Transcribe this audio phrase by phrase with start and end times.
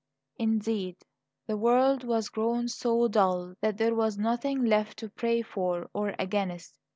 [0.37, 1.05] Indeed,
[1.45, 6.15] the world was grown so dull that there was nothing left to pray for or
[6.17, 6.73] against.